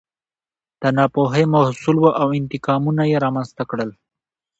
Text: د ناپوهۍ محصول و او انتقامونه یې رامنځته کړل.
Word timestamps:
د 0.81 0.83
ناپوهۍ 0.97 1.45
محصول 1.55 1.97
و 1.99 2.05
او 2.21 2.27
انتقامونه 2.39 3.03
یې 3.11 3.17
رامنځته 3.25 3.63
کړل. 3.69 3.89